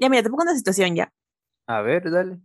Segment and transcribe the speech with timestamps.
[0.00, 1.12] Ya, mira, te pongo una situación ya.
[1.66, 2.40] A ver, dale.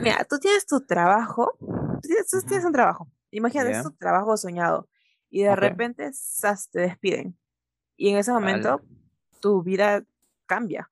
[0.00, 3.10] Mira, tú tienes tu trabajo, tú tienes, tú tienes Ujú, un trabajo.
[3.32, 4.88] Imagínate, es tu trabajo soñado.
[5.28, 6.70] Y de repente, ¡zas!
[6.70, 7.36] te despiden.
[7.96, 8.82] Y en ese momento,
[9.40, 10.04] tu vida
[10.46, 10.88] cambia.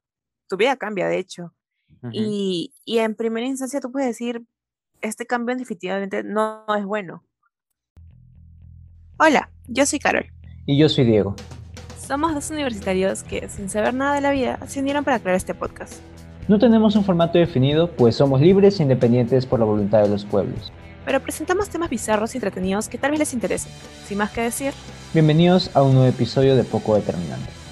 [0.48, 1.54] Tu vida cambia, de hecho.
[2.10, 4.44] Y, y en primera instancia, tú puedes decir,
[5.00, 7.24] este cambio definitivamente no es bueno.
[9.18, 10.26] Hola, yo soy Carol.
[10.66, 11.36] Y yo soy Diego.
[12.06, 15.54] Somos dos universitarios que, sin saber nada de la vida, se unieron para crear este
[15.54, 15.94] podcast.
[16.48, 20.26] No tenemos un formato definido, pues somos libres e independientes por la voluntad de los
[20.26, 20.70] pueblos.
[21.06, 23.72] Pero presentamos temas bizarros y entretenidos que tal vez les interesen.
[24.06, 24.74] Sin más que decir,
[25.14, 27.64] Bienvenidos a un nuevo episodio de Poco Determinante.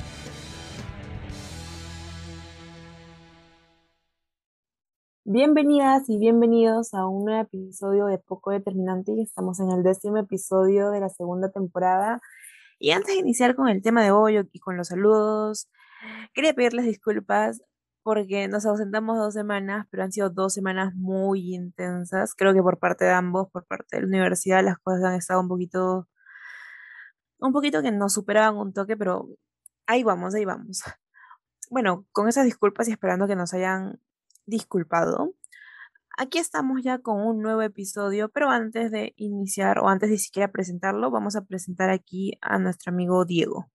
[5.33, 9.13] bienvenidas y bienvenidos a un nuevo episodio de Poco Determinante.
[9.13, 12.21] Y Estamos en el décimo episodio de la segunda temporada.
[12.83, 15.69] Y antes de iniciar con el tema de hoy y con los saludos,
[16.35, 17.63] quería pedirles disculpas
[18.03, 22.35] porque nos ausentamos dos semanas, pero han sido dos semanas muy intensas.
[22.35, 25.41] Creo que por parte de ambos, por parte de la universidad, las cosas han estado
[25.41, 26.09] un poquito,
[27.39, 29.29] un poquito que nos superaban un toque, pero
[29.87, 30.83] ahí vamos, ahí vamos.
[31.71, 34.01] Bueno, con esas disculpas y esperando que nos hayan
[34.45, 35.35] disculpado,
[36.17, 40.51] aquí estamos ya con un nuevo episodio, pero antes de iniciar o antes de siquiera
[40.51, 43.71] presentarlo, vamos a presentar aquí a nuestro amigo Diego.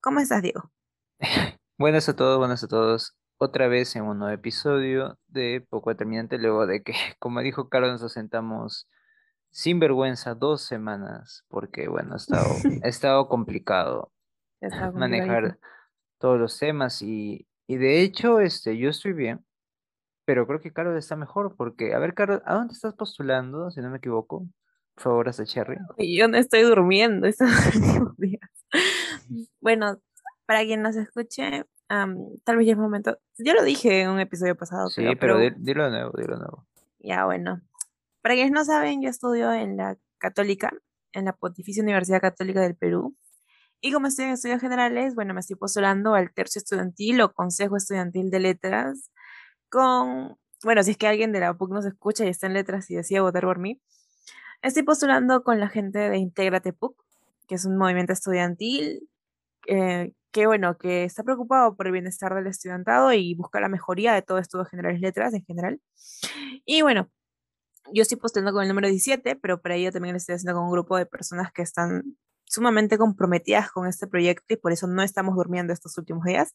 [0.00, 0.70] ¿Cómo estás, Diego?
[1.78, 3.16] Buenas a todos, buenas a todos.
[3.38, 7.92] Otra vez en un nuevo episodio de Poco Determinante, luego de que, como dijo Carlos,
[7.92, 8.88] nos asentamos
[9.50, 12.46] sin vergüenza dos semanas, porque bueno, ha estado,
[12.84, 14.12] ha estado complicado
[14.94, 15.58] manejar
[16.18, 19.44] todos los temas y, y de hecho, este, yo estoy bien,
[20.24, 23.80] pero creo que Carlos está mejor, porque, a ver, Carlos, ¿a dónde estás postulando, si
[23.80, 24.46] no me equivoco?
[24.94, 25.76] Por favor, hasta Cherry.
[25.98, 28.40] Yo no estoy durmiendo estos últimos días.
[29.60, 29.98] Bueno,
[30.46, 33.18] para quien nos escuche, am, tal vez ya es momento.
[33.38, 36.34] Yo lo dije en un episodio pasado, Sí, creo, pero pero dilo de nuevo, dilo
[36.34, 36.66] de nuevo.
[36.98, 37.60] ya bueno.
[38.22, 40.72] Para quienes no saben, yo estudio en la Católica,
[41.12, 43.16] en la Pontificia Universidad Católica del Perú.
[43.80, 47.76] Y como estoy en estudios generales, bueno, me estoy postulando al tercio estudiantil o consejo
[47.76, 49.10] estudiantil de letras
[49.72, 52.90] con, bueno, si es que alguien de la PUC nos escucha y está en letras
[52.90, 53.80] y decide votar por mí,
[54.60, 56.94] estoy postulando con la gente de Intégrate PUC,
[57.48, 59.08] que es un movimiento estudiantil
[59.66, 64.12] eh, que, bueno, que está preocupado por el bienestar del estudiantado y busca la mejoría
[64.12, 65.80] de todo estudio generales letras en general.
[66.66, 67.10] Y bueno,
[67.94, 70.66] yo estoy postulando con el número 17, pero para ello también lo estoy haciendo con
[70.66, 75.02] un grupo de personas que están sumamente comprometidas con este proyecto y por eso no
[75.02, 76.54] estamos durmiendo estos últimos días.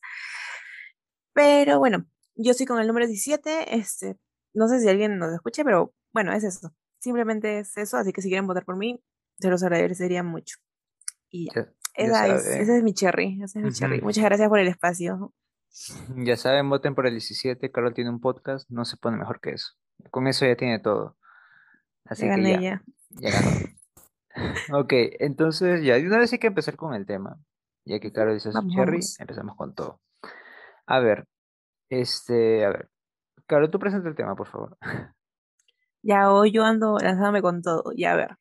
[1.33, 2.05] Pero bueno,
[2.37, 4.17] yo estoy con el número 17, este,
[4.53, 6.73] no sé si alguien nos escuche, pero bueno, es eso.
[6.99, 9.03] Simplemente es eso, así que si quieren votar por mí,
[9.39, 10.57] se los agradecería mucho.
[11.29, 13.97] Y ya, Ya, ya esa es, es mi cherry, ese es mi cherry.
[13.97, 14.05] Ujú.
[14.05, 15.33] Muchas gracias por el espacio.
[16.15, 17.71] Ya saben, voten por el 17.
[17.71, 19.73] Carol tiene un podcast, no se pone mejor que eso.
[20.09, 21.17] Con eso ya tiene todo.
[22.05, 22.83] Ya Así que gané ya, ya.
[23.09, 23.49] ya ganó.
[24.73, 27.39] Ok, entonces ya, de una vez hay que empezar con el tema.
[27.85, 30.01] Ya que Carol dice cherry, empezamos con todo.
[30.85, 31.27] A ver,
[31.89, 32.89] este, a ver.
[33.45, 34.77] Carol, tú presenta el tema, por favor.
[36.03, 37.91] Ya hoy yo ando lanzándome con todo.
[37.97, 38.37] Ya a ver.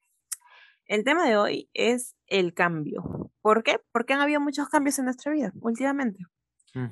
[0.84, 3.32] El tema de hoy es el cambio.
[3.40, 3.80] ¿Por qué?
[3.90, 6.24] Porque han habido muchos cambios en nuestra vida últimamente.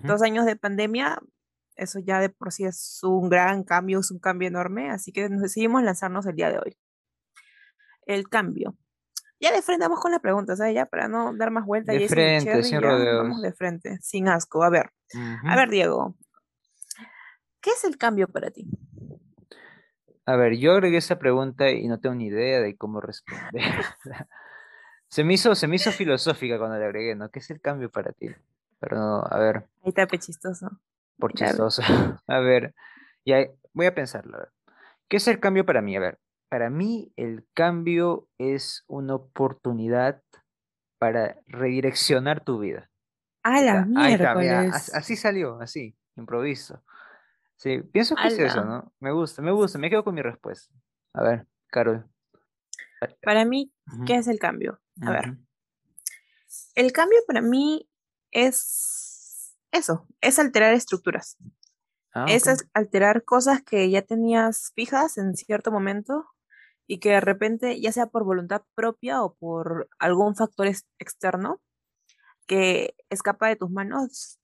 [0.03, 1.21] Dos años de pandemia,
[1.77, 5.29] eso ya de por sí es un gran cambio, es un cambio enorme, así que
[5.29, 6.77] nos decidimos lanzarnos el día de hoy.
[8.07, 8.77] El cambio.
[9.39, 10.75] Ya de frente vamos con la pregunta, ¿sabes?
[10.75, 12.99] Ya para no dar más vuelta, De ya hice mi frente, cherry, sin ya vamos
[13.01, 13.43] rodeos.
[13.43, 14.65] de frente, sin asco.
[14.65, 14.91] A ver,
[15.45, 16.17] a ver, Diego,
[17.65, 18.69] ¿qué es el cambio para ti?
[20.27, 23.51] A ver, yo agregué esa pregunta y no tengo ni idea de cómo responder.
[25.09, 27.31] Se me hizo, se me hizo filosófica cuando le agregué, ¿no?
[27.31, 28.31] ¿Qué es el cambio para ti?
[28.81, 30.69] Pero no, a ver, Ahí está pechistoso.
[31.19, 31.83] por chistoso.
[32.27, 32.75] A ver,
[33.25, 34.37] ya voy a pensarlo.
[34.37, 34.49] a ver.
[35.09, 35.95] ¿Qué es el cambio para mí?
[35.95, 40.21] A ver, para mí el cambio es una oportunidad
[40.99, 42.91] para redireccionar tu vida.
[43.45, 44.93] A la miércoles.
[44.95, 46.83] así salió, así, improviso.
[47.57, 48.65] Sí, pienso que es eso.
[48.65, 48.93] ¿no?
[49.01, 50.73] Me gusta, me gusta, me quedo con mi respuesta.
[51.15, 52.09] A ver, Carol.
[53.23, 53.73] Para mí,
[54.07, 54.81] ¿qué es el cambio?
[55.03, 55.37] A ver,
[56.75, 57.89] el cambio para mí
[58.31, 61.37] es eso, es alterar estructuras.
[62.13, 66.27] Ah, Es alterar cosas que ya tenías fijas en cierto momento
[66.87, 71.61] y que de repente, ya sea por voluntad propia o por algún factor ex- externo
[72.47, 74.39] que escapa de tus manos,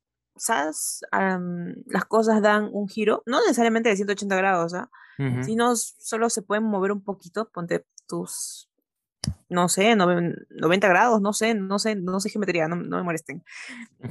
[1.10, 4.90] Am, las cosas dan un giro, no necesariamente de 180 grados, ¿ah?
[5.44, 8.70] Sino solo se pueden mover un poquito, ponte tus,
[9.50, 13.02] no sé, noven- 90 grados, no sé, no sé, no sé geometría, no, no me
[13.02, 13.44] molesten.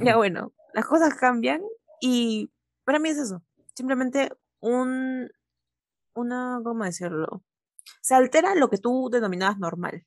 [0.04, 1.62] Ya bueno, las cosas cambian
[2.00, 2.50] y
[2.84, 3.42] para mí es eso,
[3.74, 5.28] simplemente un,
[6.14, 7.42] una, ¿cómo decirlo?
[8.00, 10.06] Se altera lo que tú denominabas normal,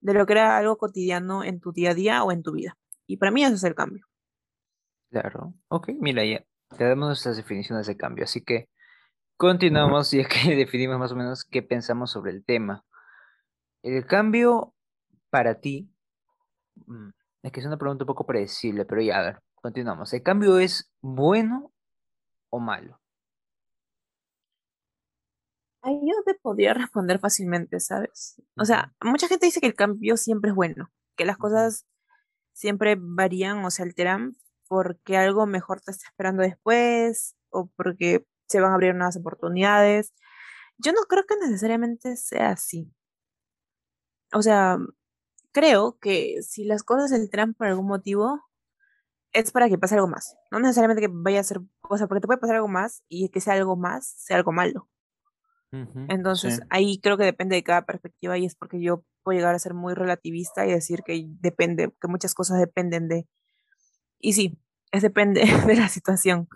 [0.00, 2.76] de lo que era algo cotidiano en tu día a día o en tu vida.
[3.06, 4.06] Y para mí eso es el cambio.
[5.22, 5.54] Claro.
[5.68, 6.44] Ok, mira, ya
[6.76, 8.68] te damos nuestras definiciones de cambio, así que
[9.38, 12.84] continuamos ya que definimos más o menos qué pensamos sobre el tema.
[13.82, 14.74] El cambio
[15.30, 15.90] para ti,
[16.86, 17.08] mm,
[17.44, 20.12] es que es una pregunta un poco predecible, pero ya, a ver, continuamos.
[20.12, 21.72] ¿El cambio es bueno
[22.50, 23.00] o malo?
[25.80, 28.42] Ahí yo te podría responder fácilmente, ¿sabes?
[28.58, 31.86] O sea, mucha gente dice que el cambio siempre es bueno, que las cosas
[32.52, 34.36] siempre varían o se alteran
[34.68, 40.12] porque algo mejor te está esperando después o porque se van a abrir nuevas oportunidades.
[40.78, 42.92] Yo no creo que necesariamente sea así.
[44.32, 44.78] O sea,
[45.52, 48.42] creo que si las cosas se alteran por algún motivo,
[49.32, 50.36] es para que pase algo más.
[50.50, 53.28] No necesariamente que vaya a ser, o sea, porque te puede pasar algo más y
[53.30, 54.88] que sea algo más, sea algo malo.
[56.08, 59.58] Entonces, ahí creo que depende de cada perspectiva y es porque yo puedo llegar a
[59.58, 63.28] ser muy relativista y decir que depende, que muchas cosas dependen de...
[64.18, 64.58] Y sí,
[64.92, 66.48] es depende de la situación.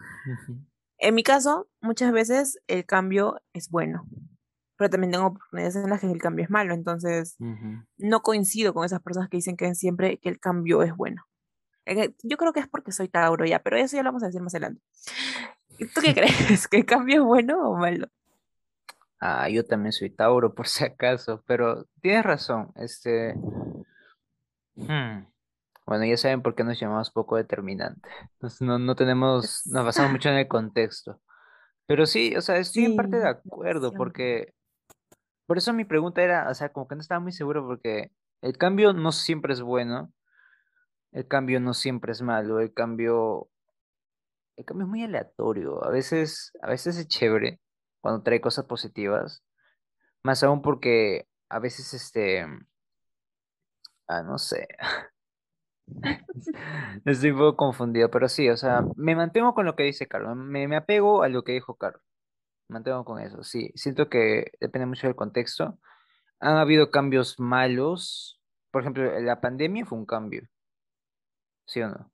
[0.99, 4.07] En mi caso, muchas veces el cambio es bueno,
[4.77, 7.37] pero también tengo oportunidades en las que el cambio es malo, entonces
[7.97, 11.27] no coincido con esas personas que dicen que siempre que el cambio es bueno.
[12.23, 14.43] Yo creo que es porque soy Tauro ya, pero eso ya lo vamos a decir
[14.43, 14.83] más adelante.
[15.95, 16.69] ¿Tú qué crees?
[16.69, 18.09] ¿Que el cambio es bueno o malo?
[19.19, 22.73] Ah, yo también soy Tauro, por si acaso, pero tienes razón.
[22.77, 23.35] Este.
[24.77, 25.27] Hmm,
[25.91, 28.09] bueno, ya saben por qué nos llamamos poco determinante.
[28.61, 31.21] no, no tenemos, nos basamos mucho en el contexto.
[31.87, 34.55] Pero sí, o sea, estoy en parte de acuerdo, porque
[35.47, 38.57] por eso mi pregunta era, o sea, como que no estaba muy seguro, porque el
[38.57, 40.13] cambio no siempre es bueno,
[41.11, 43.49] el cambio no siempre es malo, el cambio,
[44.57, 45.85] el cambio es muy aleatorio.
[45.85, 47.61] A veces, a veces es chévere,
[48.01, 49.43] cuando trae cosas positivas.
[50.23, 52.47] Más aún porque a veces, este,
[54.07, 54.69] ah, no sé.
[57.05, 60.37] Estoy un poco confundido, pero sí, o sea, me mantengo con lo que dice Carlos,
[60.37, 62.03] me, me apego a lo que dijo Carlos,
[62.69, 65.79] me mantengo con eso, sí, siento que depende mucho del contexto.
[66.41, 68.41] Han habido cambios malos,
[68.71, 70.49] por ejemplo, la pandemia fue un cambio,
[71.67, 72.11] ¿sí o no?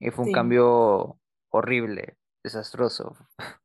[0.00, 1.18] Y fue un cambio
[1.50, 3.16] horrible, desastroso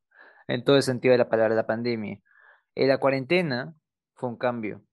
[0.48, 2.19] en todo el sentido de la palabra, la pandemia.
[2.75, 3.75] Eh, la cuarentena
[4.16, 4.83] fue un cambio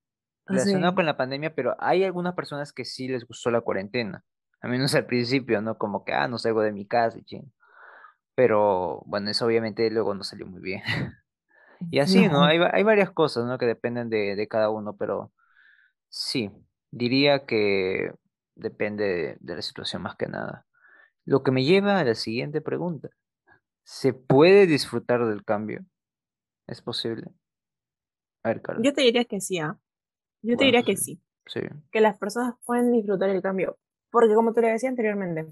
[0.46, 4.24] relacionado con la pandemia, pero hay algunas personas que sí les gustó la cuarentena,
[4.62, 5.78] a menos al principio, ¿no?
[5.78, 7.52] Como que, ah, no salgo de mi casa y ching.
[8.34, 10.82] Pero bueno, eso obviamente luego no salió muy bien.
[11.90, 12.44] y así, ¿no?
[12.44, 13.58] Hay, hay varias cosas, ¿no?
[13.58, 15.32] Que dependen de, de cada uno, pero
[16.08, 16.50] sí,
[16.90, 18.12] diría que
[18.54, 20.66] depende de la situación más que nada.
[21.24, 23.10] Lo que me lleva a la siguiente pregunta.
[23.84, 25.84] ¿Se puede disfrutar del cambio?
[26.66, 27.26] ¿Es posible?
[28.42, 29.78] A ver, Yo te diría que sí, ¿ah?
[30.42, 31.20] Yo te diría que sí.
[31.46, 31.60] Sí.
[31.90, 33.78] Que las personas pueden disfrutar el cambio.
[34.10, 35.46] Porque como te lo decía anteriormente,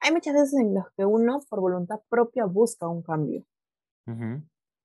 [0.00, 3.44] hay muchas veces en las que uno por voluntad propia busca un cambio.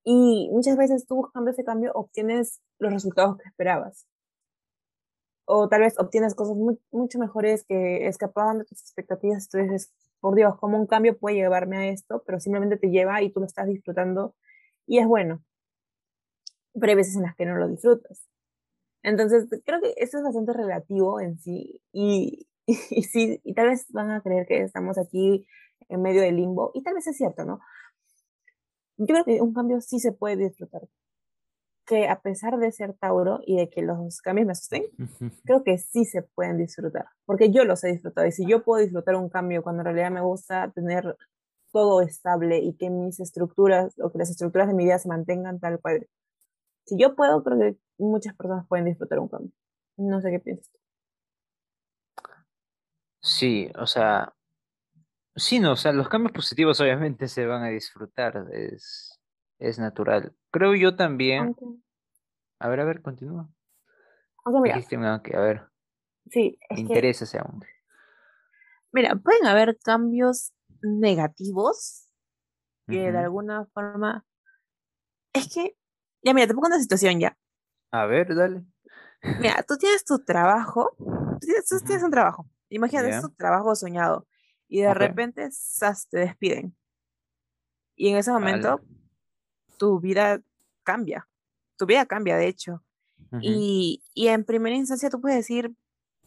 [0.03, 4.07] Y muchas veces tú buscando ese cambio obtienes los resultados que esperabas.
[5.45, 6.55] O tal vez obtienes cosas
[6.91, 9.47] mucho mejores que escapaban de tus expectativas.
[9.53, 9.91] Entonces
[10.21, 13.39] por Dios, cómo un cambio puede llevarme a esto, pero simplemente te lleva y tú
[13.41, 14.35] lo estás disfrutando
[14.85, 15.43] y es bueno.
[16.73, 18.23] Pero hay veces en las que no lo disfrutas.
[19.03, 22.47] Entonces, creo que eso es bastante relativo en sí y,
[22.91, 25.45] y, sí, y tal vez van a creer que estamos aquí
[25.89, 27.59] en medio del limbo y tal vez es cierto, ¿no?
[28.97, 30.83] Yo creo que un cambio sí se puede disfrutar
[31.85, 34.83] que a pesar de ser Tauro y de que los cambios me asusten,
[35.43, 38.81] creo que sí se pueden disfrutar, porque yo los he disfrutado y si yo puedo
[38.81, 41.17] disfrutar un cambio cuando en realidad me gusta tener
[41.71, 45.59] todo estable y que mis estructuras o que las estructuras de mi vida se mantengan
[45.59, 46.07] tal cual.
[46.85, 49.51] Si yo puedo, creo que muchas personas pueden disfrutar un cambio.
[49.97, 50.79] No sé qué piensas tú.
[53.21, 54.33] Sí, o sea,
[55.35, 59.19] sí, no, o sea, los cambios positivos obviamente se van a disfrutar, es,
[59.59, 60.35] es natural.
[60.51, 61.55] Creo yo también.
[62.59, 63.49] A ver, a ver, continúa.
[64.43, 65.17] Aunque mira.
[65.33, 65.67] a ver.
[66.29, 67.39] Sí, es Me interesa ese.
[68.91, 72.07] Mira, pueden haber cambios negativos
[72.87, 74.25] que de alguna forma.
[75.33, 75.77] Es que.
[76.23, 77.37] Ya, mira, te pongo una situación ya.
[77.91, 78.63] A ver, dale.
[79.39, 80.95] Mira, tú tienes tu trabajo.
[80.97, 82.47] Tú tienes, un trabajo.
[82.71, 84.25] Imagínate, es tu trabajo soñado.
[84.67, 86.07] Y de repente, ¡zas!
[86.07, 86.75] te despiden.
[87.95, 88.81] Y en ese momento,
[89.77, 90.41] tu vida
[90.83, 91.27] cambia,
[91.77, 92.83] tu vida cambia, de hecho.
[93.41, 95.75] y, y, en primera instancia tú puedes decir,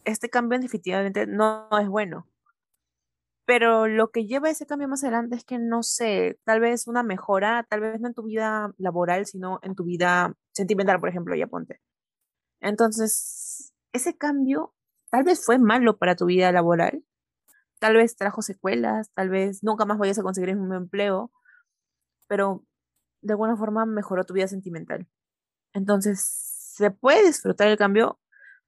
[0.05, 2.27] este cambio definitivamente no, es bueno.
[3.45, 7.03] pero lo que lleva ese cambio más adelante es que no sé, tal vez una
[7.03, 11.35] mejora, tal vez no en tu vida laboral, sino en tu vida sentimental, por ejemplo,
[11.35, 11.81] ya ponte.
[12.61, 14.74] Entonces, ese cambio
[15.15, 17.01] tal vez fue malo para tu vida laboral,
[17.79, 21.31] tal vez trajo secuelas, tal vez nunca más vayas a conseguir un empleo,
[22.27, 22.65] pero
[23.21, 25.07] de alguna forma mejoró tu vida sentimental.
[25.71, 28.19] Entonces, se puede disfrutar el cambio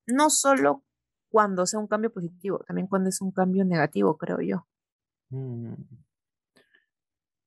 [0.06, 0.86] no solo
[1.27, 4.66] cuando sea un cambio positivo, también cuando es un cambio negativo, creo yo.
[5.30, 5.74] Mm.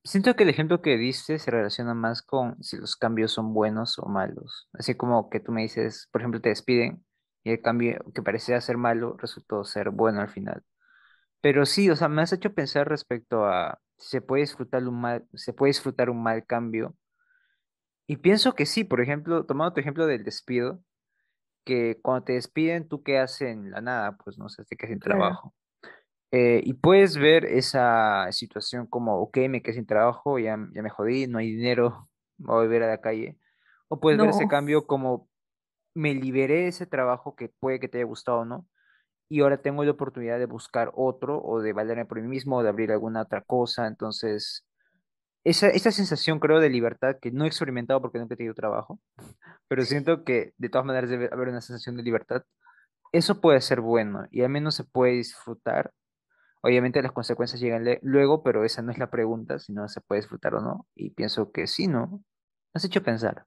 [0.04, 3.98] Siento que el ejemplo que diste se relaciona más con si los cambios son buenos
[3.98, 4.68] o malos.
[4.74, 7.02] Así como que tú me dices, por ejemplo, te despiden
[7.42, 10.62] y el cambio que parecía ser malo resultó ser bueno al final.
[11.40, 15.00] Pero sí, o sea, me has hecho pensar respecto a si se puede disfrutar un
[15.00, 16.94] mal, se puede disfrutar un mal cambio.
[18.06, 20.82] Y pienso que sí, por ejemplo, tomando tu ejemplo del despido,
[21.64, 25.00] que cuando te despiden, tú quedas en la nada, pues no sé, te quedas sin
[25.00, 25.54] trabajo.
[26.32, 30.90] Eh, y puedes ver esa situación como, ok, me quedé sin trabajo, ya, ya me
[30.90, 33.38] jodí, no hay dinero, voy a volver a la calle.
[33.88, 35.29] O puedes ver ese cambio como,
[35.94, 38.66] me liberé de ese trabajo que puede que te haya gustado o no,
[39.28, 42.62] y ahora tengo la oportunidad de buscar otro o de valerme por mí mismo o
[42.64, 43.86] de abrir alguna otra cosa.
[43.88, 44.66] Entonces,
[45.44, 49.00] esa, esa sensación creo de libertad que no he experimentado porque nunca he tenido trabajo,
[49.68, 52.42] pero siento que de todas maneras debe haber una sensación de libertad.
[53.12, 55.92] Eso puede ser bueno y al menos se puede disfrutar
[56.62, 60.00] Obviamente las consecuencias llegan le- luego, pero esa no es la pregunta, si no se
[60.00, 60.86] puede disfrutar o no.
[60.94, 62.08] Y pienso que sí, ¿no?
[62.08, 63.46] Me has hecho pensar.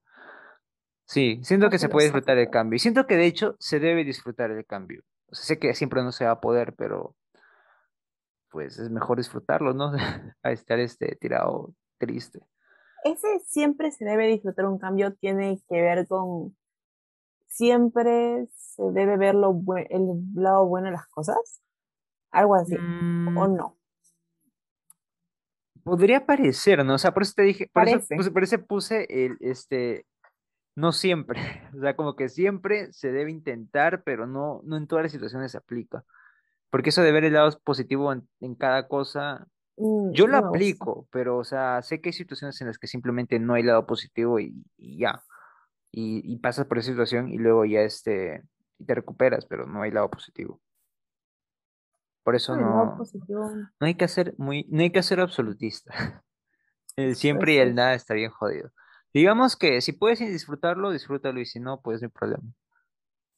[1.05, 2.77] Sí, siento que se puede disfrutar el cambio.
[2.77, 5.03] Y siento que de hecho se debe disfrutar el cambio.
[5.27, 7.15] O sea, sé que siempre no se va a poder, pero
[8.49, 9.91] pues es mejor disfrutarlo, ¿no?
[10.43, 12.39] A estar este tirado triste.
[13.03, 16.55] Ese siempre se debe disfrutar un cambio, tiene que ver con
[17.47, 21.61] siempre se debe ver lo el lado bueno de las cosas,
[22.31, 23.77] algo así, o Mm, no,
[25.83, 26.95] podría parecer, ¿no?
[26.95, 30.05] O sea, por eso te dije, por eso por eso puse el, este,
[30.75, 31.39] no siempre.
[31.75, 35.51] O sea, como que siempre se debe intentar, pero no, no en todas las situaciones
[35.51, 36.05] se aplica.
[36.69, 40.47] Porque eso de ver el lado positivo en, en cada cosa, Mm, yo lo no
[40.49, 43.85] aplico, pero, o sea, sé que hay situaciones en las que simplemente no hay lado
[43.85, 45.23] positivo y, y ya.
[45.91, 48.43] Y, y pasas por esa situación y luego ya este,
[48.79, 50.59] y te recuperas, pero no hay lado positivo.
[52.23, 55.93] Por eso no, no hay que hacer muy, no hay que ser absolutista.
[56.95, 58.69] El siempre y el nada está bien jodido.
[59.13, 62.43] Digamos que si puedes disfrutarlo, disfrútalo y si no, pues no hay problema.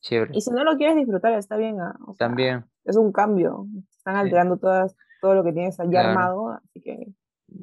[0.01, 0.31] Chévere.
[0.35, 3.65] Y si no lo quieres disfrutar, está bien, ah, O sea, También, es un cambio,
[3.89, 6.09] están sí, alterando todas, todo lo que tienes allá claro.
[6.09, 7.07] armado, así que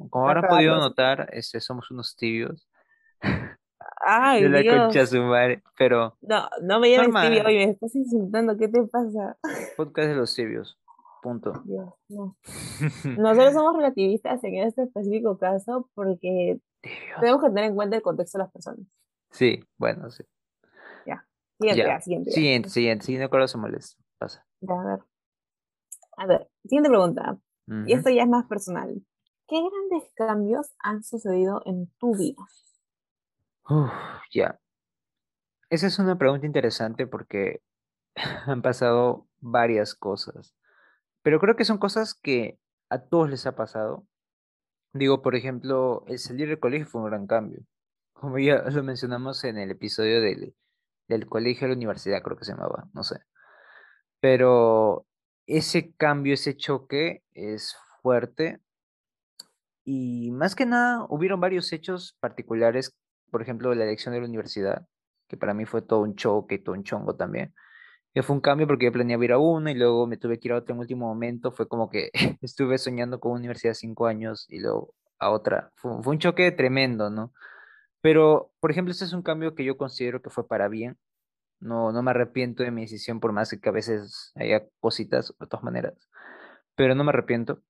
[0.09, 2.67] Como habrán podido notar, este, somos unos tibios
[3.21, 3.57] de
[4.05, 5.09] Ay, la concha de Dios.
[5.09, 8.83] su madre, pero No, no me llames tibio normal, hoy, me estás insultando, ¿qué te
[8.83, 9.37] pasa?
[9.77, 10.77] podcast de los tibios,
[11.21, 11.53] punto.
[11.63, 12.35] Dios, no.
[13.17, 16.59] Nosotros somos relativistas en este específico caso porque
[17.19, 18.85] Tenemos que tener en cuenta el contexto de las personas.
[19.31, 20.23] Sí, bueno, sí.
[21.05, 21.25] Ya.
[21.59, 22.01] Siguiente, Ya.
[22.01, 22.35] siguiente, ya.
[22.35, 24.03] Siguiente, siguiente, siguiente, no se molesta.
[24.17, 24.45] Pasa.
[24.61, 24.99] Ya, a ver.
[26.17, 27.37] A ver, siguiente pregunta.
[27.85, 29.01] Y esto ya es más personal.
[29.47, 32.43] ¿Qué grandes cambios han sucedido en tu vida?
[33.69, 33.91] Uf,
[34.31, 34.59] ya.
[35.69, 37.61] Esa es una pregunta interesante porque
[38.45, 40.55] han pasado varias cosas,
[41.21, 42.59] pero creo que son cosas que
[42.89, 44.05] a todos les ha pasado.
[44.93, 47.61] Digo, por ejemplo, el salir del colegio fue un gran cambio.
[48.13, 50.55] Como ya lo mencionamos en el episodio del,
[51.07, 53.19] del colegio a la universidad, creo que se llamaba, no sé.
[54.19, 55.05] Pero
[55.47, 58.61] ese cambio, ese choque es fuerte
[59.85, 62.95] y más que nada hubieron varios hechos particulares,
[63.31, 64.87] por ejemplo, la elección de la universidad,
[65.27, 67.53] que para mí fue todo un choque, todo un chongo también.
[68.13, 70.47] Que fue un cambio porque yo planeaba ir a una y luego me tuve que
[70.49, 71.51] ir a otra en último momento.
[71.51, 75.71] Fue como que estuve soñando con una universidad cinco años y luego a otra.
[75.75, 77.33] Fue, fue un choque tremendo, ¿no?
[78.01, 80.97] Pero, por ejemplo, este es un cambio que yo considero que fue para bien.
[81.59, 85.47] No, no me arrepiento de mi decisión, por más que a veces haya cositas, de
[85.47, 85.95] todas maneras.
[86.75, 87.63] Pero no me arrepiento.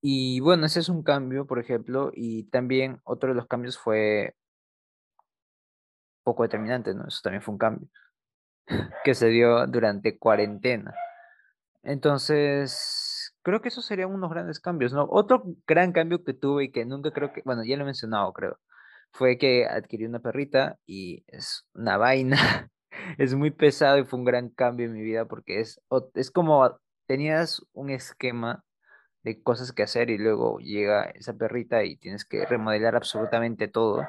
[0.00, 2.10] Y bueno, ese es un cambio, por ejemplo.
[2.14, 4.34] Y también otro de los cambios fue
[6.22, 7.06] poco determinante, ¿no?
[7.08, 7.88] Eso también fue un cambio
[9.04, 10.94] que se dio durante cuarentena.
[11.82, 15.06] Entonces, creo que esos serían unos grandes cambios, ¿no?
[15.10, 18.32] Otro gran cambio que tuve y que nunca creo que, bueno, ya lo he mencionado,
[18.32, 18.58] creo,
[19.12, 22.70] fue que adquirí una perrita y es una vaina,
[23.18, 25.80] es muy pesado y fue un gran cambio en mi vida porque es,
[26.14, 28.64] es como tenías un esquema
[29.22, 34.06] de cosas que hacer y luego llega esa perrita y tienes que remodelar absolutamente todo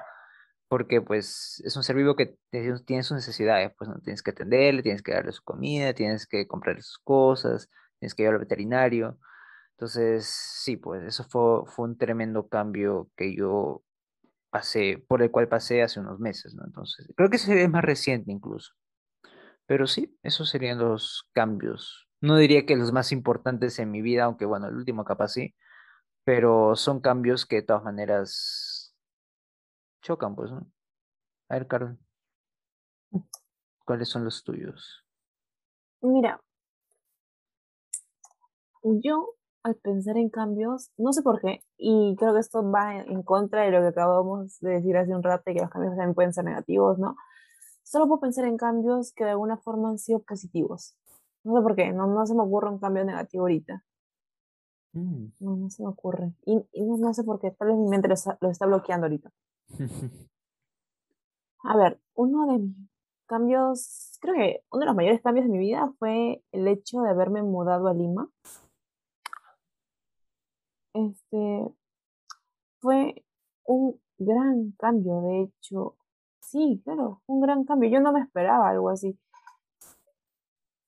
[0.76, 4.84] porque pues es un ser vivo que tiene sus necesidades, pues no tienes que atenderle,
[4.84, 9.18] tienes que darle su comida, tienes que comprarle sus cosas, tienes que llevarlo al veterinario.
[9.72, 13.84] Entonces, sí, pues eso fue, fue un tremendo cambio que yo
[14.50, 16.66] pasé, por el cual pasé hace unos meses, ¿no?
[16.66, 18.74] Entonces, creo que ese es más reciente incluso.
[19.68, 22.10] Pero sí, esos serían los cambios.
[22.20, 25.56] No diría que los más importantes en mi vida, aunque bueno, el último capaz sí,
[26.26, 28.65] pero son cambios que de todas maneras
[30.06, 30.68] chocan, pues, ¿no?
[31.50, 31.98] A ver, Carol,
[33.86, 35.04] ¿cuáles son los tuyos?
[36.02, 36.40] Mira,
[38.84, 39.34] yo
[39.64, 43.64] al pensar en cambios, no sé por qué, y creo que esto va en contra
[43.64, 46.34] de lo que acabamos de decir hace un rato, y que los cambios también pueden
[46.34, 47.16] ser negativos, ¿no?
[47.82, 50.96] Solo puedo pensar en cambios que de alguna forma han sido positivos.
[51.44, 53.84] No sé por qué, no, no se me ocurre un cambio negativo ahorita.
[54.94, 55.26] Mm.
[55.40, 56.34] No, no se me ocurre.
[56.46, 58.68] Y, y no, no sé por qué, tal vez mi mente lo está, lo está
[58.68, 59.32] bloqueando ahorita.
[61.64, 62.76] A ver, uno de mis
[63.26, 67.10] cambios, creo que uno de los mayores cambios de mi vida fue el hecho de
[67.10, 68.30] haberme mudado a Lima.
[70.94, 71.76] Este
[72.80, 73.24] fue
[73.66, 75.96] un gran cambio, de hecho.
[76.40, 77.90] Sí, claro, un gran cambio.
[77.90, 79.18] Yo no me esperaba algo así.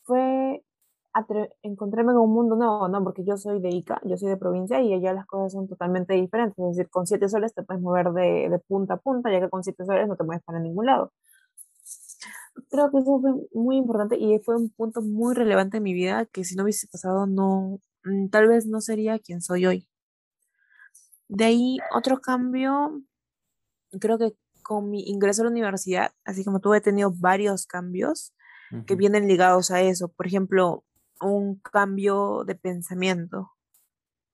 [0.04, 0.64] Fue
[1.62, 3.04] encontrarme en un mundo nuevo, ¿no?
[3.04, 6.14] Porque yo soy de Ica, yo soy de provincia y allá las cosas son totalmente
[6.14, 6.58] diferentes.
[6.58, 9.50] Es decir, con siete soles te puedes mover de, de punta a punta, ya que
[9.50, 11.14] con siete soles no te mueves para ningún lado.
[12.70, 16.26] Creo que eso fue muy importante y fue un punto muy relevante en mi vida
[16.26, 19.88] que si no hubiese pasado, no, mm, tal vez no sería quien soy hoy.
[21.30, 23.02] De ahí, otro cambio,
[24.00, 24.34] creo que
[24.64, 28.34] con mi ingreso a la universidad, así como tuve he tenido varios cambios
[28.86, 30.10] que vienen ligados a eso.
[30.10, 30.84] Por ejemplo,
[31.22, 33.52] un cambio de pensamiento.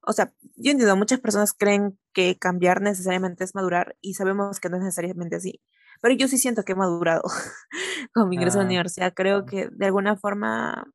[0.06, 4.70] O sea, yo entiendo, muchas personas creen que cambiar necesariamente es madurar y sabemos que
[4.70, 5.62] no es necesariamente así.
[6.02, 7.24] Pero yo sí siento que he madurado
[8.13, 9.13] con mi ingreso a la Ah, universidad.
[9.16, 10.92] Creo que de alguna forma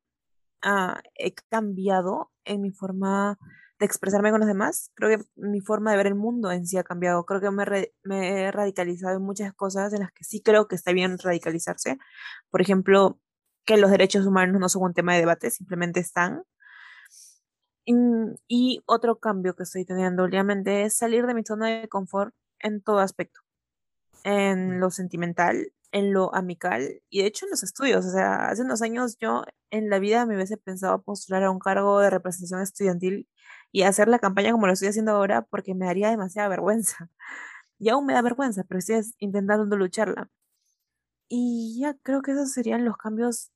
[0.61, 3.37] ah, he cambiado en mi forma
[3.79, 4.91] de expresarme con los demás.
[4.95, 7.25] Creo que mi forma de ver el mundo en sí ha cambiado.
[7.25, 10.67] Creo que me, re- me he radicalizado en muchas cosas en las que sí creo
[10.67, 11.97] que está bien radicalizarse.
[12.51, 13.19] Por ejemplo,
[13.69, 16.43] que los derechos humanos no son un tema de debate, simplemente están.
[17.85, 17.93] Y,
[18.47, 22.81] y otro cambio que estoy teniendo últimamente es salir de mi zona de confort en
[22.81, 23.39] todo aspecto
[24.25, 28.05] en lo sentimental, en lo amical y de hecho en los estudios.
[28.05, 31.59] O sea, hace unos años yo en la vida me hubiese pensado postular a un
[31.59, 33.29] cargo de representación estudiantil
[33.71, 37.09] y hacer la campaña como lo estoy haciendo ahora porque me daría demasiada vergüenza.
[37.79, 40.29] Y aún me da vergüenza, pero estoy es- intentando lucharla.
[41.27, 43.51] Y ya creo que esos serían los cambios,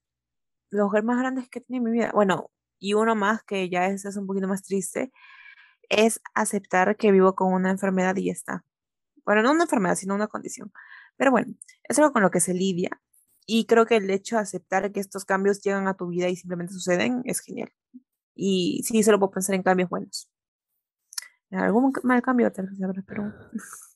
[0.74, 2.12] los más grandes que tiene mi vida.
[2.14, 5.12] Bueno, y uno más que ya es, es un poquito más triste,
[5.90, 8.66] es aceptar que vivo con una enfermedad y ya está.
[9.26, 10.72] Bueno, no una enfermedad, sino una condición.
[11.18, 12.90] Pero bueno, es algo con lo que se lidia.
[13.46, 16.36] Y creo que el hecho de aceptar que estos cambios llegan a tu vida y
[16.36, 17.72] simplemente suceden es genial.
[18.36, 20.30] Y sí, solo puedo pensar en cambios buenos.
[21.50, 23.32] En algún mal cambio tal vez habrá, pero...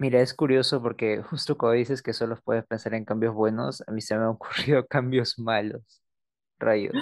[0.00, 3.92] Mira, es curioso porque justo cuando dices que solo puedes pensar en cambios buenos, a
[3.92, 6.02] mí se me han ocurrido cambios malos.
[6.58, 6.94] Rayos.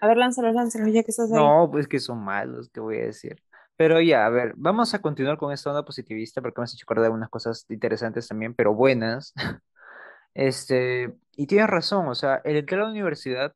[0.00, 1.38] A ver, lánzalos, lánzalos, ya que estás ahí.
[1.38, 3.40] No, pues que son malos, ¿qué voy a decir?
[3.76, 6.84] Pero ya, a ver, vamos a continuar con esta onda positivista porque me has hecho
[6.84, 9.32] acordar de unas cosas interesantes también, pero buenas.
[10.34, 13.54] Este, y tienes razón, o sea, el entrar a la universidad,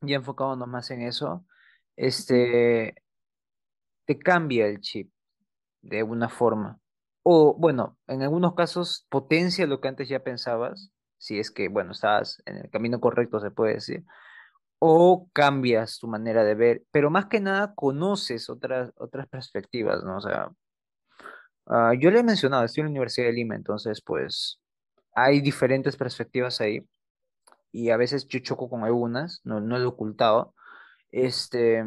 [0.00, 1.46] ya enfocándonos más en eso,
[1.94, 2.96] este,
[4.04, 5.12] te cambia el chip
[5.82, 6.81] de alguna forma.
[7.22, 11.92] O, bueno, en algunos casos potencia lo que antes ya pensabas, si es que, bueno,
[11.92, 14.04] estás en el camino correcto, se puede decir
[14.84, 20.16] o cambias tu manera de ver, pero más que nada conoces otras, otras perspectivas, ¿no?
[20.16, 20.50] O sea,
[21.66, 24.60] ah, yo le he mencionado, estoy en la Universidad de Lima, entonces pues
[25.14, 26.84] hay diferentes perspectivas ahí
[27.70, 30.52] y a veces yo choco con algunas, no, no lo he ocultado,
[31.12, 31.84] este,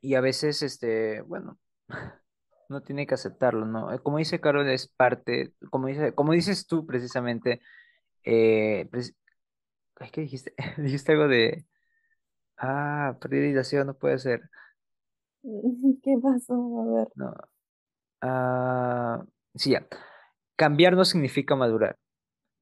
[0.00, 1.58] y a veces, este, bueno,
[2.68, 3.92] no tiene que aceptarlo, ¿no?
[3.92, 7.60] Eh, Como dice Carol, es parte, como dice, como dices tú precisamente,
[8.24, 8.88] eh,
[10.12, 10.54] ¿qué dijiste?
[10.76, 11.66] Dijiste algo de,
[12.58, 14.42] ah, priorización no puede ser.
[16.02, 16.54] ¿Qué pasó?
[16.80, 17.08] A ver.
[17.14, 17.34] No,
[18.20, 19.86] Ah, sí, ya.
[20.56, 21.96] Cambiar no significa madurar.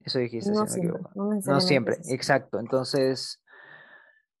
[0.01, 2.59] Eso dijiste, si No no me siempre, no No siempre, exacto.
[2.59, 3.41] Entonces,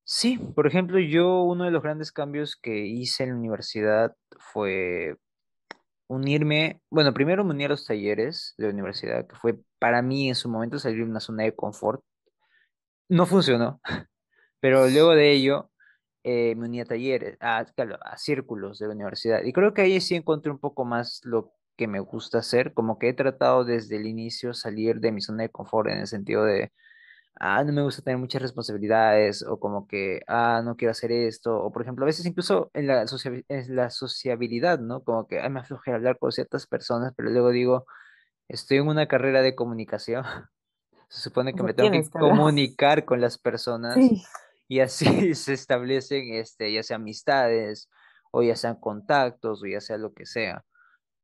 [0.03, 5.17] sí, por ejemplo, yo uno de los grandes cambios que hice en la universidad fue
[6.07, 10.29] unirme, bueno, primero me uní a los talleres de la universidad, que fue para mí
[10.29, 12.03] en su momento salir de una zona de confort.
[13.09, 13.79] No funcionó,
[14.59, 15.71] pero luego de ello
[16.23, 19.43] eh, me uní a talleres, a, a círculos de la universidad.
[19.43, 22.99] Y creo que ahí sí encontré un poco más lo que me gusta hacer, como
[22.99, 26.43] que he tratado desde el inicio salir de mi zona de confort en el sentido
[26.45, 26.71] de
[27.39, 31.57] ah, no me gusta tener muchas responsabilidades, o como que, ah, no quiero hacer esto,
[31.57, 33.05] o por ejemplo, a veces incluso en la,
[33.49, 35.03] en la sociabilidad, ¿no?
[35.03, 37.85] Como que, ay, me afloje hablar con ciertas personas, pero luego digo,
[38.47, 40.23] estoy en una carrera de comunicación,
[41.09, 43.97] se supone que me tengo que comunicar con las personas
[44.67, 47.89] y así se establecen, este, ya sea amistades,
[48.31, 50.63] o ya sean contactos, o ya sea lo que sea.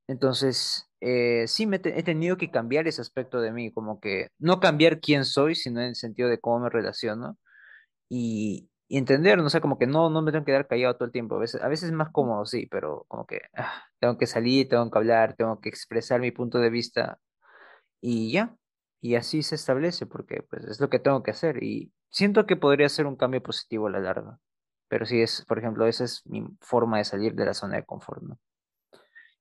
[0.07, 4.61] Entonces, eh, sí me he tenido que cambiar ese aspecto de mí, como que no
[4.61, 7.37] cambiar quién soy, sino en el sentido de cómo me relaciono
[8.09, 11.11] y, entender, no sé, como que no, no me tengo que quedar callado todo el
[11.11, 11.35] tiempo.
[11.35, 14.69] A veces, a veces es más cómodo, sí, pero como que ah, tengo que salir,
[14.69, 17.19] tengo que hablar, tengo que expresar mi punto de vista
[18.01, 18.55] y ya.
[19.01, 21.63] Y así se establece, porque pues es lo que tengo que hacer.
[21.63, 24.39] Y siento que podría ser un cambio positivo a la larga.
[24.89, 27.85] Pero sí es, por ejemplo, esa es mi forma de salir de la zona de
[27.85, 28.39] confort, ¿no?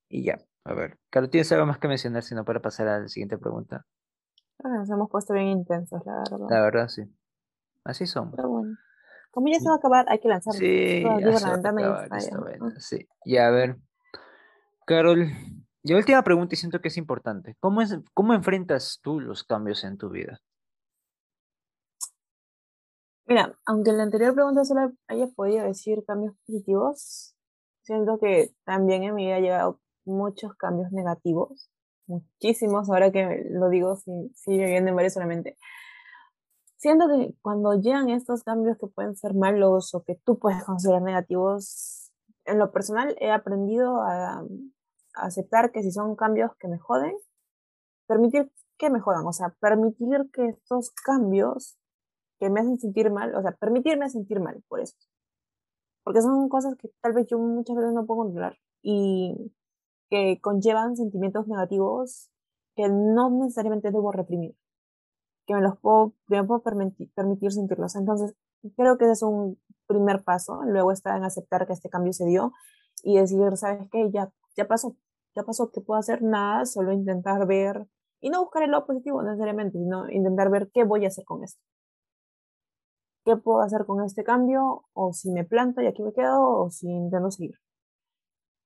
[0.09, 0.39] Y ya.
[0.65, 3.85] A ver, Carlos, ¿tienes algo más que mencionar sino para pasar a la siguiente pregunta?
[4.63, 6.47] Ah, nos hemos puesto bien intensos, la verdad.
[6.49, 7.03] La verdad, sí.
[7.83, 8.33] Así somos.
[8.35, 8.77] Pero bueno.
[9.31, 10.53] Como ya se va a acabar, hay que lanzar.
[10.53, 13.07] Sí, ya se va a acabar, está sí.
[13.25, 13.77] Ya, a ver.
[14.85, 15.27] Carol,
[15.81, 17.57] y última pregunta y siento que es importante.
[17.59, 20.39] ¿Cómo, es, ¿Cómo enfrentas tú los cambios en tu vida?
[23.25, 27.35] Mira, aunque en la anterior pregunta solo haya podido decir cambios positivos,
[27.81, 31.69] siento que también en mi vida ha llegado muchos cambios negativos,
[32.07, 35.57] muchísimos, ahora que lo digo, si, si me vienen varios solamente.
[36.77, 41.01] Siento que cuando llegan estos cambios que pueden ser malos o que tú puedes considerar
[41.01, 42.11] negativos,
[42.45, 44.45] en lo personal he aprendido a, a
[45.15, 47.15] aceptar que si son cambios que me joden,
[48.05, 51.77] permitir que me jodan, o sea, permitir que estos cambios
[52.39, 54.97] que me hacen sentir mal, o sea, permitirme sentir mal por eso.
[56.03, 58.57] Porque son cosas que tal vez yo muchas veces no puedo controlar.
[58.81, 59.33] Y
[60.13, 62.29] que conllevan sentimientos negativos
[62.75, 64.55] que no necesariamente debo reprimir,
[65.47, 67.95] que me los puedo, me puedo permitir, permitir sentirlos.
[67.95, 68.35] Entonces,
[68.77, 70.61] creo que ese es un primer paso.
[70.65, 72.53] Luego está en aceptar que este cambio se dio
[73.01, 74.11] y decir, ¿sabes qué?
[74.11, 74.95] Ya, ya pasó,
[75.35, 76.21] ya pasó, ¿qué puedo hacer?
[76.21, 77.87] Nada, solo intentar ver,
[78.21, 81.43] y no buscar el lado positivo necesariamente, sino intentar ver qué voy a hacer con
[81.43, 81.59] esto.
[83.25, 84.85] ¿Qué puedo hacer con este cambio?
[84.93, 87.55] O si me planto y aquí me quedo, o si intento seguir.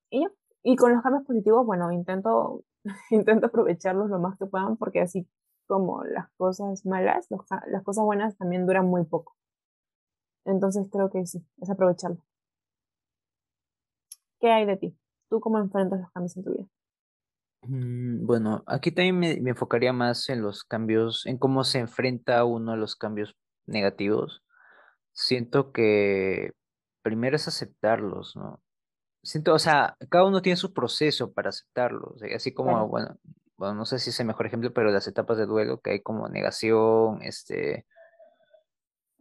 [0.10, 0.32] Y ya,
[0.64, 2.64] y con los cambios positivos, bueno, intento,
[3.12, 5.28] intento aprovecharlos lo más que puedan porque así
[5.68, 7.28] como las cosas malas,
[7.68, 9.36] las cosas buenas también duran muy poco.
[10.46, 12.24] Entonces creo que sí, es aprovecharlo.
[14.40, 14.98] ¿Qué hay de ti?
[15.30, 16.68] ¿Tú cómo enfrentas los cambios en tu vida?
[17.64, 22.46] Mm, bueno, aquí también me, me, enfocaría más en los cambios, en cómo se enfrenta
[22.46, 24.44] uno a los cambios negativos.
[25.12, 26.54] Siento que
[27.02, 28.62] primero es aceptarlos, ¿no?
[29.28, 33.18] Siento, o sea, cada uno tiene su proceso para aceptarlo, así como, bueno,
[33.58, 36.02] bueno, no sé si es el mejor ejemplo, pero las etapas de duelo, que hay
[36.02, 37.86] como negación, este,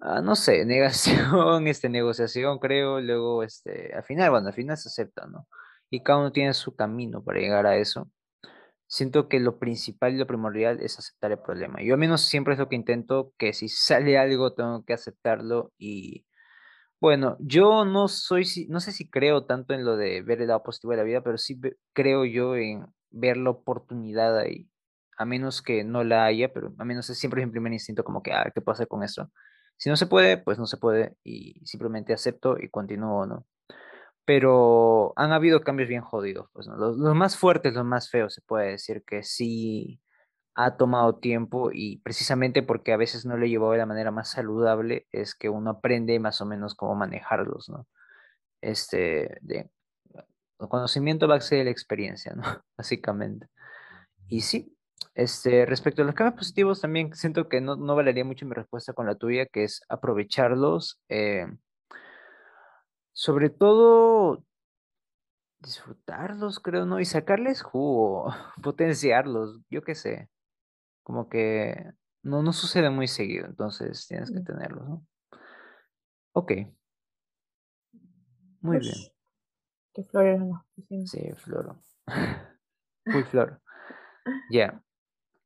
[0.00, 4.88] ah, no sé, negación, este, negociación, creo, luego, este, al final, bueno, al final se
[4.88, 5.48] acepta, ¿no?
[5.90, 8.10] Y cada uno tiene su camino para llegar a eso.
[8.88, 11.82] Siento que lo principal y lo primordial es aceptar el problema.
[11.82, 15.72] Yo al menos siempre es lo que intento, que si sale algo tengo que aceptarlo
[15.78, 16.26] y
[17.00, 20.62] bueno, yo no soy, no sé si creo tanto en lo de ver el lado
[20.62, 21.60] positivo de la vida, pero sí
[21.92, 24.68] creo yo en ver la oportunidad ahí,
[25.18, 28.22] a menos que no la haya, pero a menos es siempre mi primer instinto como
[28.22, 29.30] que, ah, ¿qué puedo hacer con eso?
[29.76, 33.46] Si no se puede, pues no se puede y simplemente acepto y continúo, ¿no?
[34.24, 36.76] Pero han habido cambios bien jodidos, pues, ¿no?
[36.76, 40.00] Los más fuertes, los más feos, se puede decir que sí
[40.56, 44.30] ha tomado tiempo y precisamente porque a veces no lo llevado de la manera más
[44.30, 47.86] saludable es que uno aprende más o menos cómo manejarlos, ¿no?
[48.62, 49.70] Este, de,
[50.58, 52.42] el conocimiento va a ser la experiencia, ¿no?
[52.78, 53.48] Básicamente.
[54.28, 54.76] Y sí,
[55.14, 58.94] este, respecto a los cambios positivos, también siento que no, no valería mucho mi respuesta
[58.94, 61.46] con la tuya, que es aprovecharlos, eh,
[63.12, 64.42] sobre todo
[65.60, 67.00] disfrutarlos, creo, ¿no?
[67.00, 70.30] Y sacarles jugo, potenciarlos, yo qué sé
[71.06, 71.92] como que
[72.24, 74.44] no, no sucede muy seguido, entonces tienes que mm.
[74.44, 75.06] tenerlo, ¿no?
[76.32, 76.52] Ok.
[78.60, 78.96] Muy bien.
[79.94, 80.66] Qué flores no
[81.06, 81.80] Sí, floro.
[83.06, 83.62] Muy flor.
[84.50, 84.82] Ya.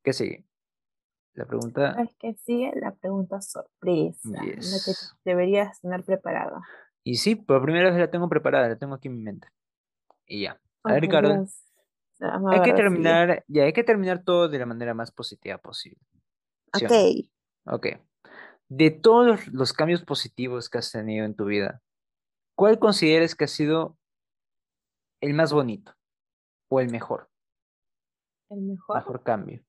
[0.02, 0.46] ¿Qué sigue?
[1.34, 1.94] La pregunta.
[2.02, 4.30] Es que sigue la pregunta sorpresa.
[4.32, 4.92] La que
[5.26, 6.62] deberías tener preparada.
[7.04, 9.48] Y sí, por primera vez la tengo preparada, la tengo aquí en mi mente.
[10.24, 10.58] Y ya.
[10.84, 11.06] A ver,
[12.20, 12.52] Carol.
[12.52, 16.00] Hay que terminar, ya hay que terminar todo de la manera más positiva posible.
[16.74, 16.92] ok.
[17.66, 17.86] Ok.
[18.68, 21.82] De todos los, cambios positivos que has tenido en tu vida,
[22.54, 23.98] ¿cuál consideras que ha sido
[25.20, 25.92] el más bonito
[26.68, 27.28] o el mejor?
[28.48, 28.96] El mejor.
[28.96, 29.64] Mejor cambio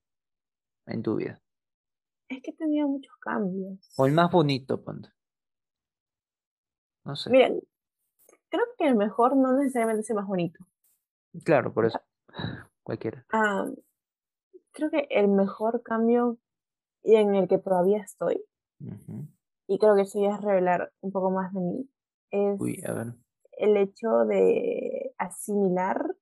[0.86, 1.42] en tu vida.
[2.30, 3.92] Es que he tenido muchos cambios.
[3.98, 5.10] O el más bonito, ponte.
[7.04, 7.30] No sé.
[7.30, 7.62] Miren,
[8.50, 10.64] creo que el mejor no necesariamente es el más bonito.
[11.44, 12.00] Claro, por eso.
[12.84, 13.26] Cualquiera.
[13.32, 13.68] Ah,
[14.72, 16.38] creo que el mejor cambio
[17.04, 18.44] y en el que todavía estoy,
[19.68, 21.90] y creo que eso ya es revelar un poco más de mí,
[22.32, 23.14] es Uy, a ver.
[23.54, 26.16] el hecho de asimilar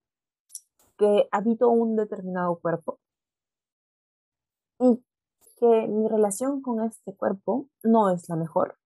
[0.97, 2.99] que habito un determinado cuerpo
[4.79, 5.03] y
[5.57, 8.77] que mi relación con este cuerpo no es la mejor.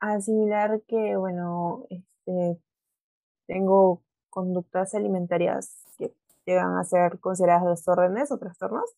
[0.00, 2.60] Asimilar que, bueno, este,
[3.46, 4.02] tengo
[4.32, 6.14] conductas alimentarias que
[6.46, 8.90] llegan a ser consideradas desórdenes o trastornos.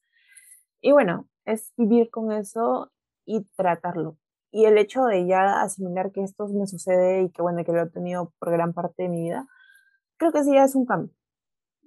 [0.81, 2.93] Y bueno, es vivir con eso
[3.27, 4.17] y tratarlo.
[4.53, 7.83] Y el hecho de ya asimilar que esto me sucede y que bueno, que lo
[7.83, 9.49] he tenido por gran parte de mi vida,
[10.17, 11.13] creo que sí ya es un cambio.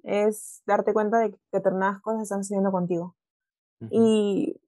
[0.04, 3.16] Es darte cuenta de que determinadas cosas están sucediendo contigo.
[3.90, 4.60] Y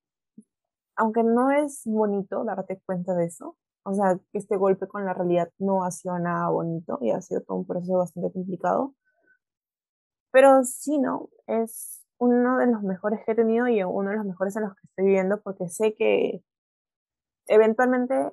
[0.96, 5.50] aunque no es bonito darte cuenta de eso, o sea, este golpe con la realidad
[5.60, 8.94] no ha sido nada bonito y ha sido todo un proceso bastante complicado,
[10.32, 11.30] pero sí, ¿no?
[11.48, 14.74] Es uno de los mejores que he tenido y uno de los mejores en los
[14.76, 16.44] que estoy viviendo porque sé que
[17.48, 18.32] eventualmente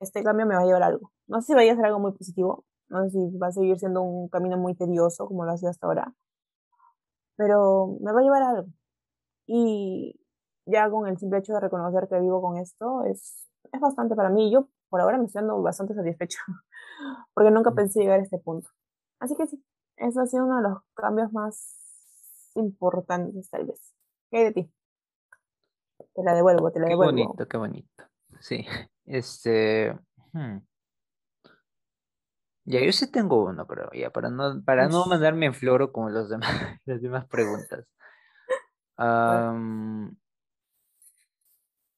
[0.00, 1.12] este cambio me va a llevar a algo.
[1.26, 3.78] No sé si vaya a ser algo muy positivo, no sé si va a seguir
[3.78, 6.14] siendo un camino muy tedioso como lo ha sido hasta ahora,
[7.36, 8.68] pero me va a llevar a algo.
[9.46, 10.20] Y
[10.66, 14.30] ya con el simple hecho de reconocer que vivo con esto es, es bastante para
[14.30, 14.50] mí.
[14.52, 16.40] Yo por ahora me estoy dando bastante satisfecha
[17.34, 18.70] porque nunca pensé llegar a este punto.
[19.20, 19.62] Así que sí,
[19.96, 21.76] eso ha sido uno de los cambios más
[22.54, 23.94] importantes tal vez.
[24.30, 24.72] ¿Qué hay de ti?
[26.14, 27.12] Te la devuelvo, te la Qué devuelvo.
[27.12, 28.04] bonito, qué bonito.
[28.40, 28.66] Sí.
[29.04, 29.96] Este.
[30.32, 30.58] hmm.
[32.64, 36.10] Ya, yo sí tengo uno, pero ya, para no, para no mandarme en floro como
[36.10, 36.50] los demás,
[36.84, 37.86] las demás preguntas.
[38.98, 40.14] Am,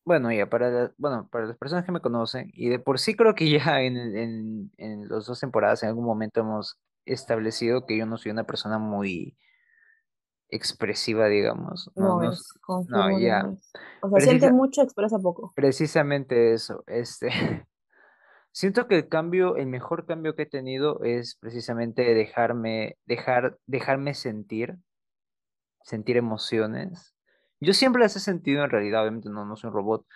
[0.05, 3.15] bueno, ya, para, la- bueno, para las personas que me conocen, y de por sí
[3.17, 7.97] creo que ya en, en, en las dos temporadas en algún momento hemos establecido que
[7.99, 9.37] yo no soy una persona muy
[10.49, 11.91] expresiva, digamos.
[11.97, 12.53] No, No no, es,
[12.89, 13.55] no, ya.
[14.01, 15.53] O sea, siente mucho, expresa poco.
[15.55, 17.29] Precisamente eso, este,
[18.53, 24.15] siento que el cambio, el mejor cambio que he tenido es precisamente dejarme, dejar, dejarme
[24.15, 24.77] sentir,
[25.83, 27.15] sentir emociones.
[27.61, 30.07] Yo siempre las he sentido en realidad, obviamente no, no soy un robot,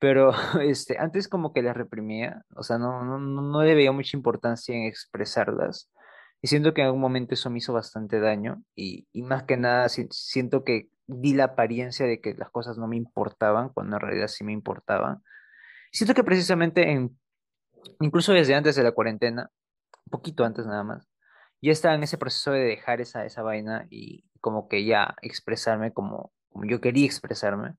[0.00, 0.32] pero
[0.62, 4.74] este, antes como que las reprimía, o sea, no, no, no le veía mucha importancia
[4.76, 5.90] en expresarlas.
[6.42, 9.56] Y siento que en algún momento eso me hizo bastante daño y, y más que
[9.56, 13.96] nada si- siento que di la apariencia de que las cosas no me importaban cuando
[13.96, 15.22] en realidad sí me importaban.
[15.92, 17.18] Siento que precisamente en,
[18.00, 19.50] incluso desde antes de la cuarentena,
[20.06, 21.08] un poquito antes nada más,
[21.62, 25.92] ya estaba en ese proceso de dejar esa, esa vaina y como que ya expresarme
[25.92, 26.32] como
[26.64, 27.74] yo quería expresarme.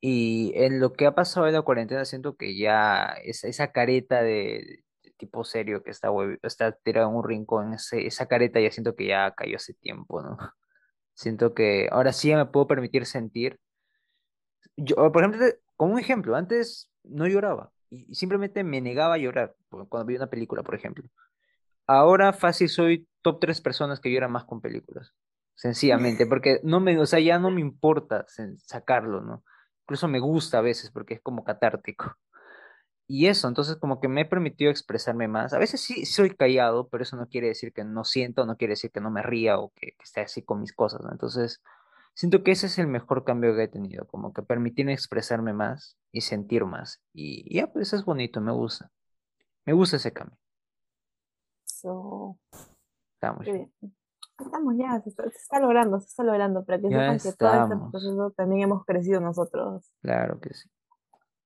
[0.00, 4.22] Y en lo que ha pasado en la cuarentena, siento que ya esa, esa careta
[4.22, 4.84] de,
[5.16, 6.10] tipo serio que está,
[6.42, 10.22] está tirado en un rincón, ese- esa careta ya siento que ya cayó hace tiempo,
[10.22, 10.38] ¿no?
[11.14, 13.58] Siento que ahora sí me puedo permitir sentir.
[14.76, 19.54] Yo, por ejemplo, como un ejemplo, antes no lloraba y simplemente me negaba a llorar
[19.68, 21.04] cuando veía una película, por ejemplo.
[21.86, 25.14] Ahora fácil soy top tres personas que lloran más con películas.
[25.58, 28.24] Sencillamente, porque no me, o sea, ya no me importa
[28.58, 29.42] sacarlo, ¿no?
[29.82, 32.16] Incluso me gusta a veces porque es como catártico.
[33.08, 35.52] Y eso, entonces como que me he permitido expresarme más.
[35.54, 38.74] A veces sí soy callado, pero eso no quiere decir que no siento, no quiere
[38.74, 41.10] decir que no me ría o que, que esté así con mis cosas, ¿no?
[41.10, 41.60] Entonces,
[42.14, 45.98] siento que ese es el mejor cambio que he tenido, como que permitirme expresarme más
[46.12, 47.02] y sentir más.
[47.12, 48.92] Y ya, pues eso es bonito, me gusta.
[49.64, 50.38] Me gusta ese cambio.
[51.64, 52.38] So,
[53.14, 53.72] Está muy qué bien.
[54.38, 57.48] Estamos ya, se está, se está logrando, se está logrando, para que sepan que todo
[57.62, 59.90] este proceso también hemos crecido nosotros.
[60.02, 60.68] Claro que sí.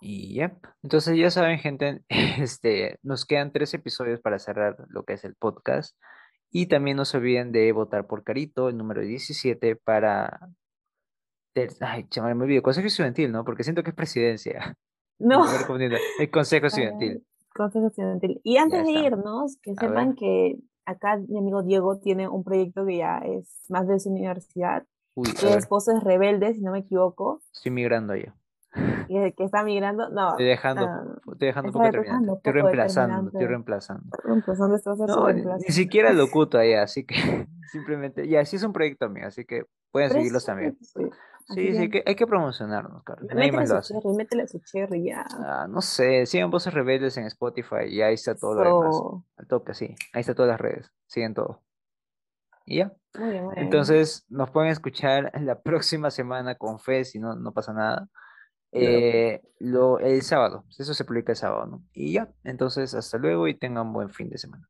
[0.00, 5.14] Y ya, entonces ya saben, gente, este, nos quedan tres episodios para cerrar lo que
[5.14, 5.96] es el podcast.
[6.50, 10.38] Y también no se olviden de votar por Carito, el número 17, para...
[11.80, 13.44] Ay, chaval, me olvido, Consejo Estudiantil, ¿no?
[13.44, 14.76] Porque siento que es presidencia.
[15.18, 15.44] No.
[16.20, 17.24] El Consejo Estudiantil.
[17.54, 18.40] Consejo Estudiantil.
[18.44, 22.98] Y antes de irnos, que sepan que acá mi amigo Diego tiene un proyecto que
[22.98, 24.84] ya es más de su universidad.
[25.14, 27.40] Uy, esposo es rebelde, si no me equivoco.
[27.52, 28.34] Estoy migrando allá.
[29.08, 30.30] Que, que está migrando, no.
[30.30, 30.82] Estoy dejando,
[31.32, 32.32] estoy dejando poco terminante.
[32.32, 34.04] Estoy reemplazando, estoy reemplazando.
[34.24, 37.14] Reemplazando, no, ni siquiera lo cuto allá, así que
[37.72, 40.76] simplemente, ya, sí es un proyecto mío, así que pueden seguirlos también.
[40.82, 41.02] Sí,
[41.54, 43.30] sí, que hay que promocionarnos, Carlos.
[43.34, 43.94] Nadie más lo hace.
[43.94, 45.24] Cherry, métele su cherry ya.
[45.30, 49.24] Ah, no sé, sigan Voces Rebeldes en Spotify y ahí está todo lo demás.
[49.36, 49.94] Al toque, sí.
[50.12, 50.92] Ahí está todas las redes.
[51.06, 51.62] Siguen todo.
[52.64, 52.92] Y ya.
[53.18, 53.64] Muy bien, muy bien.
[53.64, 58.08] Entonces, nos pueden escuchar la próxima semana con fe, si no, no pasa nada.
[58.72, 60.64] Eh, lo, el sábado.
[60.76, 61.82] Eso se publica el sábado, ¿no?
[61.92, 62.28] Y ya.
[62.44, 64.68] Entonces, hasta luego y tengan un buen fin de semana.